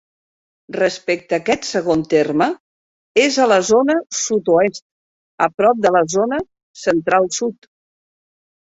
Respecte 0.75 1.29
d'aquest 1.33 1.67
segon 1.67 2.01
terme, 2.15 2.47
és 3.25 3.39
a 3.45 3.47
la 3.53 3.61
zona 3.69 3.99
sud-oest, 4.23 4.85
a 5.49 5.53
prop 5.61 5.87
de 5.87 5.95
la 5.99 6.05
zona 6.17 6.45
central-sud. 6.89 7.73